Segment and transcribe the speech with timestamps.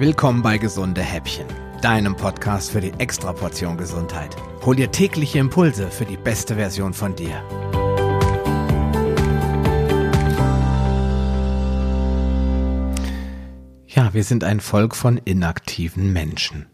[0.00, 1.48] Willkommen bei Gesunde Häppchen,
[1.82, 4.36] deinem Podcast für die Extraportion Gesundheit.
[4.64, 7.42] Hol dir tägliche Impulse für die beste Version von dir.
[13.88, 16.66] Ja, wir sind ein Volk von inaktiven Menschen.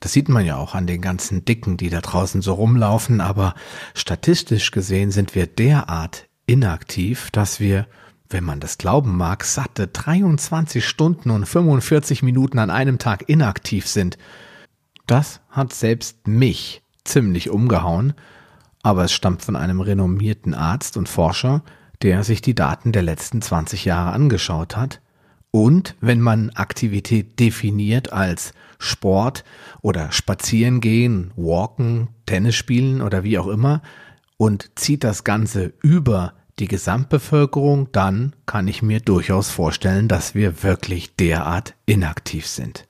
[0.00, 3.54] Das sieht man ja auch an den ganzen Dicken, die da draußen so rumlaufen, aber
[3.94, 7.86] statistisch gesehen sind wir derart inaktiv, dass wir,
[8.30, 13.86] wenn man das glauben mag, satte 23 Stunden und 45 Minuten an einem Tag inaktiv
[13.86, 14.18] sind.
[15.06, 18.14] Das hat selbst mich ziemlich umgehauen,
[18.82, 21.62] aber es stammt von einem renommierten Arzt und Forscher,
[22.02, 25.00] der sich die Daten der letzten 20 Jahre angeschaut hat.
[25.50, 29.44] Und wenn man Aktivität definiert als Sport
[29.80, 33.82] oder Spazieren gehen, Walken, Tennis spielen oder wie auch immer
[34.36, 40.62] und zieht das Ganze über die Gesamtbevölkerung, dann kann ich mir durchaus vorstellen, dass wir
[40.62, 42.86] wirklich derart inaktiv sind.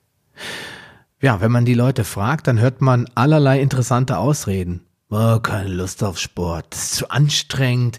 [1.20, 4.83] Ja, wenn man die Leute fragt, dann hört man allerlei interessante Ausreden.
[5.10, 7.98] Oh, keine Lust auf Sport, das ist zu anstrengend,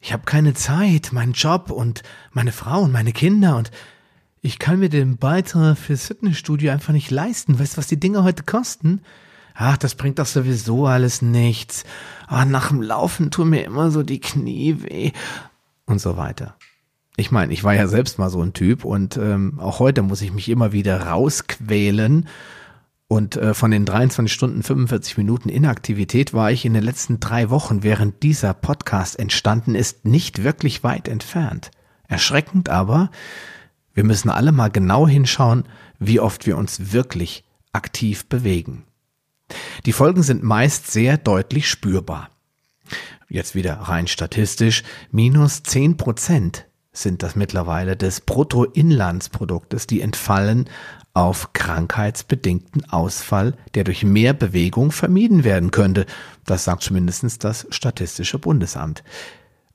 [0.00, 3.70] ich habe keine Zeit, mein Job und meine Frau und meine Kinder und
[4.40, 7.58] ich kann mir den Beitrag fürs Fitnessstudio einfach nicht leisten.
[7.58, 9.02] Weißt du, was die Dinge heute kosten?
[9.62, 11.84] Ach, das bringt doch sowieso alles nichts.
[12.26, 15.12] Ah, nach dem Laufen tun mir immer so die Knie weh
[15.84, 16.56] und so weiter.
[17.18, 20.22] Ich meine, ich war ja selbst mal so ein Typ und ähm, auch heute muss
[20.22, 22.26] ich mich immer wieder rausquälen.
[23.06, 27.50] Und äh, von den 23 Stunden 45 Minuten Inaktivität war ich in den letzten drei
[27.50, 31.70] Wochen, während dieser Podcast entstanden ist, nicht wirklich weit entfernt.
[32.08, 33.10] Erschreckend aber,
[33.92, 35.64] wir müssen alle mal genau hinschauen,
[35.98, 38.84] wie oft wir uns wirklich aktiv bewegen.
[39.86, 42.30] Die Folgen sind meist sehr deutlich spürbar.
[43.28, 50.68] Jetzt wieder rein statistisch, minus zehn Prozent sind das mittlerweile des Bruttoinlandsproduktes, die entfallen
[51.14, 56.06] auf krankheitsbedingten Ausfall, der durch mehr Bewegung vermieden werden könnte.
[56.46, 59.04] Das sagt zumindest das Statistische Bundesamt.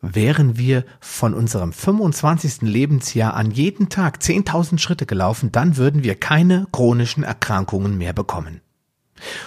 [0.02, 2.62] Wären wir von unserem 25.
[2.62, 8.62] Lebensjahr an jeden Tag 10.000 Schritte gelaufen, dann würden wir keine chronischen Erkrankungen mehr bekommen.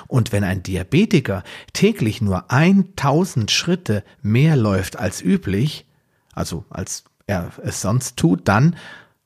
[0.06, 5.86] Und wenn ein Diabetiker täglich nur 1000 Schritte mehr läuft als üblich,
[6.32, 8.76] also als er es sonst tut, dann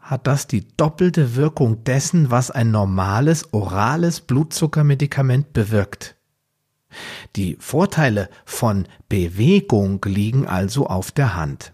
[0.01, 6.17] hat das die doppelte Wirkung dessen, was ein normales orales Blutzuckermedikament bewirkt.
[7.37, 11.73] Die Vorteile von Bewegung liegen also auf der Hand.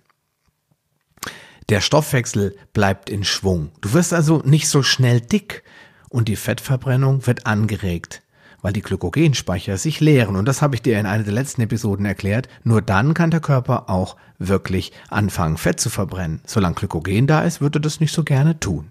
[1.70, 3.72] Der Stoffwechsel bleibt in Schwung.
[3.80, 5.64] Du wirst also nicht so schnell dick
[6.08, 8.22] und die Fettverbrennung wird angeregt
[8.62, 10.36] weil die Glykogenspeicher sich leeren.
[10.36, 12.48] Und das habe ich dir in einer der letzten Episoden erklärt.
[12.64, 16.40] Nur dann kann der Körper auch wirklich anfangen, Fett zu verbrennen.
[16.46, 18.90] Solange Glykogen da ist, würde das nicht so gerne tun.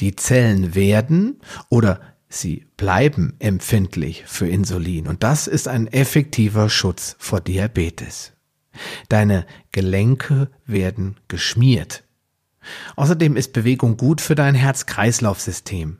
[0.00, 5.06] Die Zellen werden oder sie bleiben empfindlich für Insulin.
[5.06, 8.32] Und das ist ein effektiver Schutz vor Diabetes.
[9.08, 12.04] Deine Gelenke werden geschmiert.
[12.96, 15.98] Außerdem ist Bewegung gut für dein Herz-Kreislauf-System.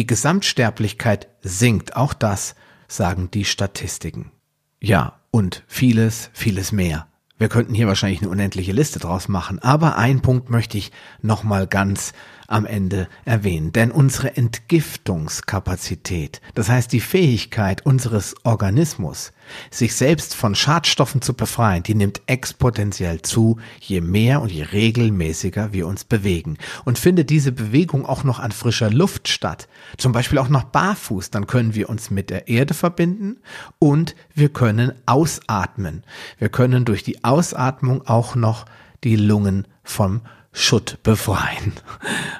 [0.00, 2.54] Die Gesamtsterblichkeit sinkt, auch das
[2.88, 4.32] sagen die Statistiken.
[4.80, 7.06] Ja, und vieles, vieles mehr.
[7.36, 10.90] Wir könnten hier wahrscheinlich eine unendliche Liste draus machen, aber ein Punkt möchte ich
[11.20, 12.14] nochmal ganz
[12.48, 13.72] am Ende erwähnen.
[13.72, 19.34] Denn unsere Entgiftungskapazität, das heißt die Fähigkeit unseres Organismus,
[19.70, 25.72] sich selbst von Schadstoffen zu befreien, die nimmt exponentiell zu, je mehr und je regelmäßiger
[25.72, 26.58] wir uns bewegen.
[26.84, 31.30] Und findet diese Bewegung auch noch an frischer Luft statt, zum Beispiel auch noch barfuß,
[31.30, 33.38] dann können wir uns mit der Erde verbinden
[33.78, 36.04] und wir können ausatmen.
[36.38, 38.66] Wir können durch die Ausatmung auch noch
[39.04, 40.20] die Lungen vom
[40.52, 41.72] Schutt befreien.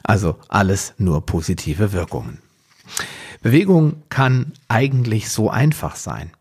[0.03, 2.39] Also alles nur positive Wirkungen.
[3.43, 6.33] Bewegung kann eigentlich so einfach sein.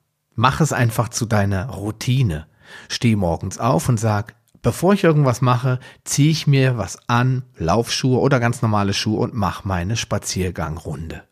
[0.41, 2.47] Mach es einfach zu deiner Routine.
[2.87, 8.17] Steh morgens auf und sag, bevor ich irgendwas mache, ziehe ich mir was an, Laufschuhe
[8.19, 11.23] oder ganz normale Schuhe und mach meine Spaziergangrunde.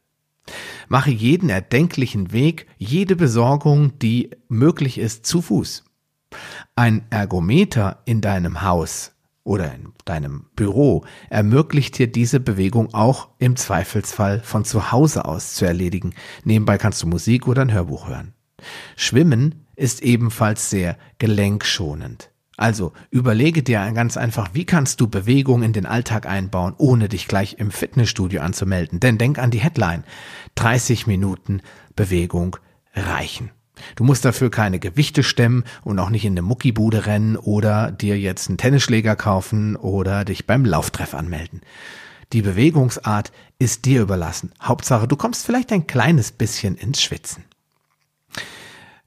[0.89, 5.85] Mache jeden erdenklichen Weg, jede Besorgung, die möglich ist, zu Fuß.
[6.75, 9.13] Ein Ergometer in deinem Haus
[9.45, 15.53] oder in deinem Büro ermöglicht dir diese Bewegung auch im Zweifelsfall von zu Hause aus
[15.53, 16.13] zu erledigen.
[16.43, 18.33] Nebenbei kannst du Musik oder ein Hörbuch hören.
[18.95, 22.31] Schwimmen ist ebenfalls sehr gelenkschonend.
[22.57, 27.27] Also überlege dir ganz einfach, wie kannst du Bewegung in den Alltag einbauen, ohne dich
[27.27, 28.99] gleich im Fitnessstudio anzumelden.
[28.99, 30.03] Denn denk an die Headline.
[30.55, 31.61] 30 Minuten
[31.95, 32.57] Bewegung
[32.95, 33.51] reichen.
[33.95, 38.17] Du musst dafür keine Gewichte stemmen und auch nicht in eine Muckibude rennen oder dir
[38.19, 41.61] jetzt einen Tennisschläger kaufen oder dich beim Lauftreff anmelden.
[42.33, 44.51] Die Bewegungsart ist dir überlassen.
[44.61, 47.43] Hauptsache, du kommst vielleicht ein kleines bisschen ins Schwitzen.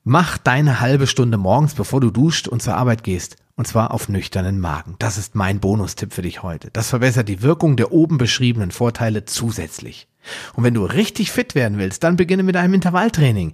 [0.05, 3.37] Mach deine halbe Stunde morgens, bevor du duscht und zur Arbeit gehst.
[3.55, 4.97] Und zwar auf nüchternen Magen.
[4.99, 6.71] Das ist mein Bonustipp für dich heute.
[6.73, 10.09] Das verbessert die Wirkung der oben beschriebenen Vorteile zusätzlich.
[10.55, 13.53] Und wenn du richtig fit werden willst, dann beginne mit einem Intervalltraining.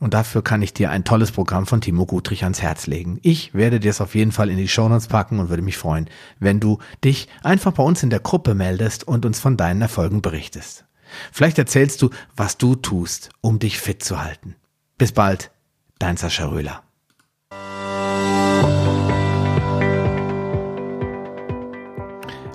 [0.00, 3.20] Und dafür kann ich dir ein tolles Programm von Timo Gutrich ans Herz legen.
[3.22, 6.10] Ich werde dir es auf jeden Fall in die Shownotes packen und würde mich freuen,
[6.40, 10.20] wenn du dich einfach bei uns in der Gruppe meldest und uns von deinen Erfolgen
[10.20, 10.84] berichtest.
[11.30, 14.56] Vielleicht erzählst du, was du tust, um dich fit zu halten.
[14.98, 15.52] Bis bald,
[15.98, 16.82] dein Sascha Röhler.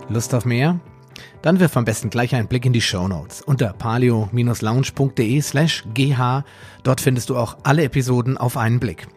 [0.10, 0.80] Lust auf mehr?
[1.42, 6.44] Dann wirf am besten gleich einen Blick in die Show Notes unter palio-lounge.de slash gh.
[6.84, 9.08] Dort findest du auch alle Episoden auf einen Blick.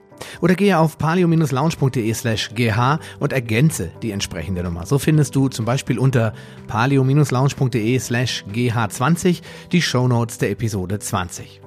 [0.41, 4.87] Oder gehe auf palio-lounge.de slash gh und ergänze die entsprechende Nummer.
[4.87, 6.33] So findest du zum Beispiel unter
[6.69, 9.43] palio-lounge.de slash gh20
[9.73, 11.61] die Show Notes der Episode 20.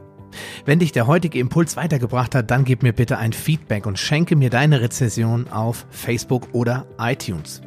[0.66, 4.36] Wenn dich der heutige Impuls weitergebracht hat, dann gib mir bitte ein Feedback und schenke
[4.36, 7.62] mir deine Rezession auf Facebook oder iTunes.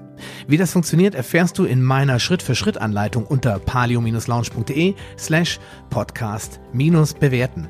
[0.47, 5.61] Wie das funktioniert, erfährst du in meiner Schritt-für-Schritt-Anleitung unter palio-lounge.de slash
[5.91, 7.69] podcast-bewerten.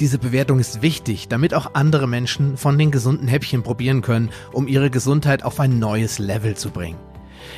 [0.00, 4.68] Diese Bewertung ist wichtig, damit auch andere Menschen von den gesunden Häppchen probieren können, um
[4.68, 6.98] ihre Gesundheit auf ein neues Level zu bringen.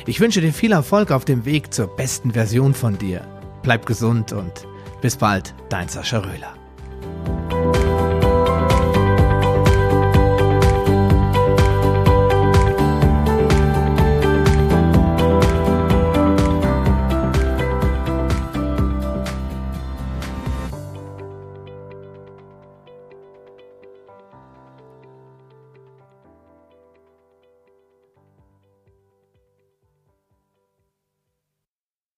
[0.07, 3.21] Ich wünsche dir viel Erfolg auf dem Weg zur besten Version von dir.
[3.61, 4.67] Bleib gesund und
[5.01, 6.60] bis bald, dein Sascha Röhler.